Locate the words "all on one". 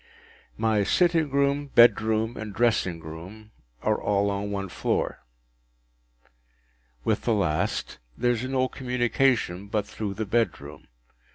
4.01-4.67